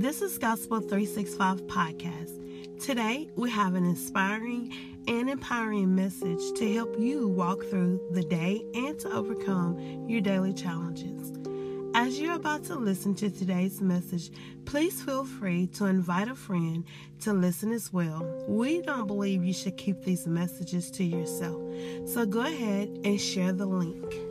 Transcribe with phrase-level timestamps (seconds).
[0.00, 2.80] This is Gospel 365 Podcast.
[2.80, 4.72] Today, we have an inspiring
[5.06, 9.78] and empowering message to help you walk through the day and to overcome
[10.08, 11.34] your daily challenges.
[11.94, 14.30] As you're about to listen to today's message,
[14.64, 16.82] please feel free to invite a friend
[17.20, 18.24] to listen as well.
[18.48, 21.60] We don't believe you should keep these messages to yourself,
[22.06, 24.29] so go ahead and share the link.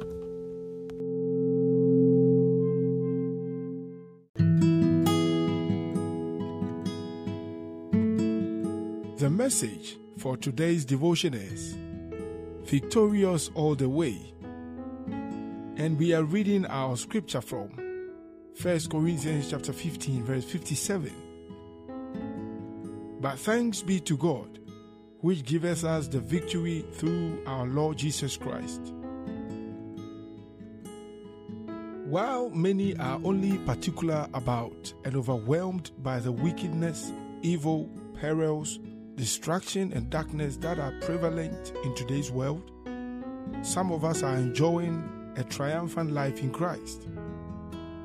[9.19, 11.75] The message for today's devotion is
[12.63, 14.33] Victorious All the Way.
[15.75, 17.67] And we are reading our scripture from
[18.61, 21.11] 1 Corinthians chapter 15 verse 57.
[23.19, 24.57] But thanks be to God,
[25.19, 28.93] which giveth us the victory through our Lord Jesus Christ.
[32.05, 38.79] While many are only particular about and overwhelmed by the wickedness, evil, perils,
[39.19, 42.71] distraction, and darkness that are prevalent in today's world,
[43.63, 45.03] some of us are enjoying
[45.35, 47.05] a triumphant life in Christ.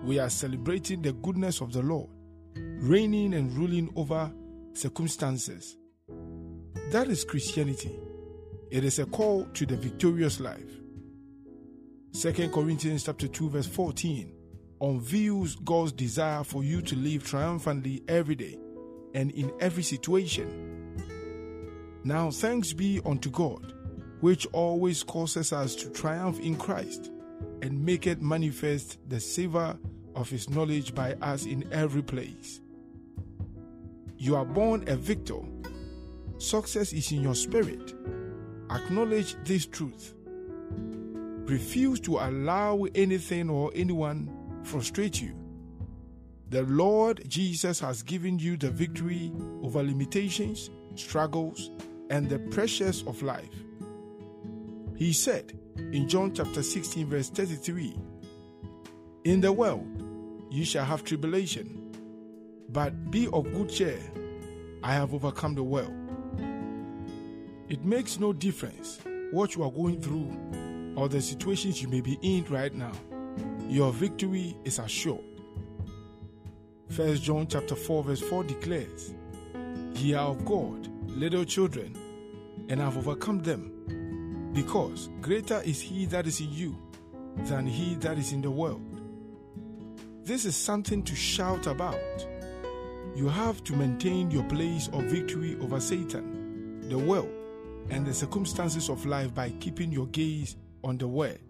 [0.02, 2.10] We are celebrating the goodness of the Lord,
[2.56, 4.32] reigning and ruling over
[4.72, 5.76] circumstances.
[6.90, 7.96] That is Christianity.
[8.72, 10.80] It is a call to the victorious life.
[12.20, 14.34] 2 Corinthians chapter 2 verse 14
[14.80, 18.58] unveils God's desire for you to live triumphantly every day
[19.14, 20.73] and in every situation.
[22.04, 23.72] Now thanks be unto God,
[24.20, 27.10] which always causes us to triumph in Christ,
[27.62, 29.78] and maketh manifest the savor
[30.14, 32.60] of his knowledge by us in every place.
[34.18, 35.40] You are born a victor.
[36.38, 37.94] Success is in your spirit.
[38.70, 40.14] Acknowledge this truth.
[41.46, 44.30] Refuse to allow anything or anyone
[44.62, 45.34] frustrate you.
[46.50, 51.70] The Lord Jesus has given you the victory over limitations, struggles,
[52.10, 53.54] and the pressures of life.
[54.96, 57.98] He said in John chapter 16, verse 33
[59.24, 59.86] In the world
[60.50, 61.92] you shall have tribulation,
[62.68, 64.00] but be of good cheer.
[64.82, 65.94] I have overcome the world.
[67.68, 68.98] It makes no difference
[69.30, 72.92] what you are going through or the situations you may be in right now.
[73.68, 75.24] Your victory is assured.
[76.94, 79.14] 1 John chapter 4 verse 4 declares,
[79.94, 81.96] Ye are of God, little children,
[82.68, 86.76] and have overcome them, because greater is he that is in you
[87.36, 89.00] than he that is in the world.
[90.24, 92.26] This is something to shout about.
[93.14, 97.30] You have to maintain your place of victory over Satan, the world,
[97.90, 101.40] and the circumstances of life by keeping your gaze on the Word.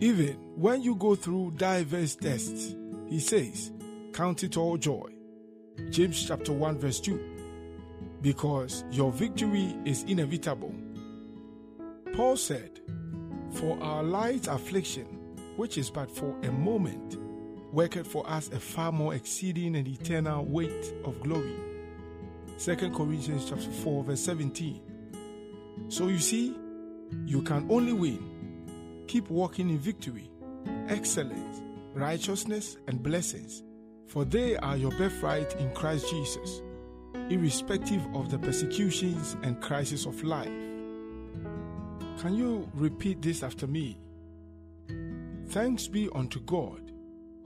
[0.00, 2.74] Even when you go through diverse tests,
[3.08, 3.72] he says,
[4.12, 5.10] Count it all joy.
[5.90, 7.37] James chapter 1, verse 2.
[8.20, 10.74] Because your victory is inevitable.
[12.14, 12.80] Paul said,
[13.52, 15.06] For our light affliction,
[15.56, 17.16] which is but for a moment,
[17.72, 21.56] worketh for us a far more exceeding and eternal weight of glory.
[22.58, 24.80] 2 Corinthians chapter 4, verse 17.
[25.88, 26.56] So you see,
[27.24, 29.04] you can only win.
[29.06, 30.30] Keep walking in victory,
[30.88, 31.62] excellence,
[31.94, 33.62] righteousness, and blessings,
[34.06, 36.62] for they are your birthright in Christ Jesus,
[37.30, 40.46] irrespective of the persecutions and crises of life.
[42.20, 43.98] Can you repeat this after me?
[45.48, 46.92] Thanks be unto God,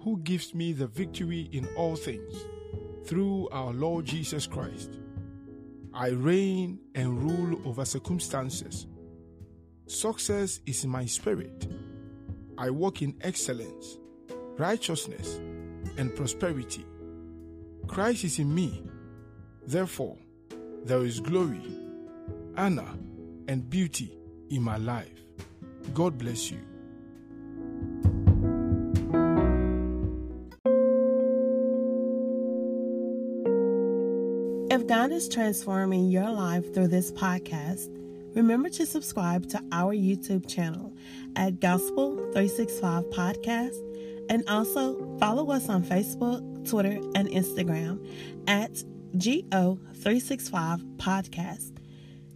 [0.00, 2.34] who gives me the victory in all things,
[3.04, 4.98] through our Lord Jesus Christ.
[5.94, 8.86] I reign and rule over circumstances.
[9.86, 11.66] Success is in my spirit.
[12.56, 13.98] I walk in excellence,
[14.56, 15.36] righteousness,
[15.98, 16.86] and prosperity.
[17.86, 18.82] Christ is in me.
[19.66, 20.16] Therefore,
[20.84, 21.62] there is glory,
[22.56, 22.88] honor,
[23.48, 24.16] and beauty
[24.50, 25.22] in my life.
[25.94, 26.58] God bless you.
[34.70, 37.88] If God is transforming your life through this podcast,
[38.34, 40.92] remember to subscribe to our YouTube channel
[41.36, 43.76] at Gospel 365 Podcast
[44.30, 48.04] and also follow us on Facebook, Twitter, and Instagram
[48.48, 48.82] at
[49.16, 51.78] GO365 Podcast.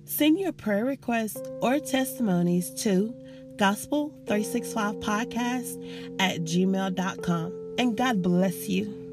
[0.04, 3.14] Send your prayer requests or testimonies to
[3.56, 7.74] Gospel365 Podcast at gmail.com.
[7.78, 9.05] And God bless you.